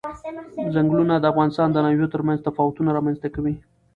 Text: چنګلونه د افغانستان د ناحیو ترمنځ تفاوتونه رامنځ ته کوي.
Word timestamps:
چنګلونه 0.73 1.15
د 1.17 1.25
افغانستان 1.33 1.67
د 1.71 1.77
ناحیو 1.85 2.11
ترمنځ 2.13 2.39
تفاوتونه 2.47 2.89
رامنځ 2.97 3.17
ته 3.23 3.27
کوي. 3.35 3.55